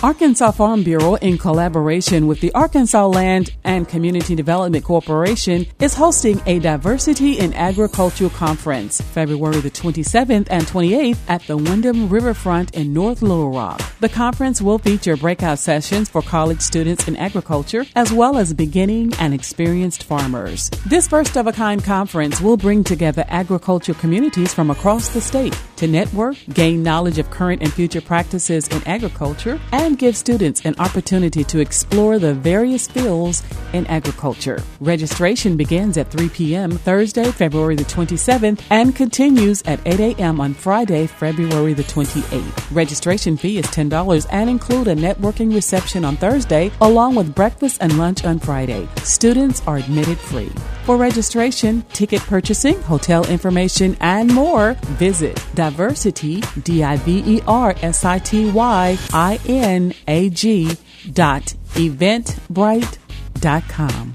[0.00, 6.40] Arkansas Farm Bureau, in collaboration with the Arkansas Land and Community Development Corporation, is hosting
[6.46, 12.92] a Diversity in Agriculture Conference February the 27th and 28th at the Wyndham Riverfront in
[12.92, 13.82] North Little Rock.
[13.98, 19.14] The conference will feature breakout sessions for college students in agriculture, as well as beginning
[19.18, 20.70] and experienced farmers.
[20.86, 25.58] This first of a kind conference will bring together agriculture communities from across the state
[25.78, 30.74] to network, gain knowledge of current and future practices in agriculture, and give students an
[30.78, 34.62] opportunity to explore the various fields in agriculture.
[34.80, 36.70] Registration begins at 3 p.m.
[36.70, 40.40] Thursday, February the 27th, and continues at 8 a.m.
[40.40, 42.74] on Friday, February the 28th.
[42.74, 47.96] Registration fee is $10 and include a networking reception on Thursday, along with breakfast and
[47.98, 48.88] lunch on Friday.
[49.04, 50.50] Students are admitted free.
[50.88, 57.74] For registration, ticket purchasing, hotel information, and more, visit Diversity, D I V E R
[57.82, 60.74] S I T Y I N A G
[61.12, 62.96] dot eventbrite
[63.38, 64.14] dot com.